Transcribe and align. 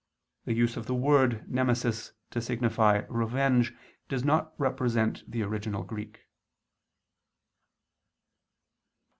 The 0.45 0.53
use 0.55 0.77
of 0.77 0.87
the 0.87 0.95
word 0.95 1.45
"nemesis" 1.47 2.13
to 2.31 2.41
signify 2.41 3.03
"revenge" 3.07 3.71
does 4.09 4.23
not 4.25 4.51
represent 4.57 5.21
the 5.29 5.43
original 5.43 5.83
Greek. 5.83 6.21